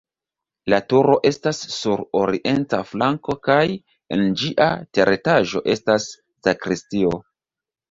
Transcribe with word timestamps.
La 0.73 0.77
turo 0.93 1.17
estas 1.29 1.59
sur 1.73 2.01
orienta 2.21 2.79
flanko 2.93 3.37
kaj 3.49 3.59
en 4.17 4.25
ĝia 4.43 4.71
teretaĝo 5.01 5.65
estas 5.77 6.11
sakristio. 6.51 7.17